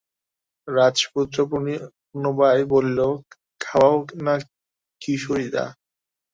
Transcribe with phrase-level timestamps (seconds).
[0.67, 2.99] রাজপুত্র পুনবায় বলিল,
[3.61, 4.35] খাওয়াও না
[5.01, 5.65] কিশোরীদা?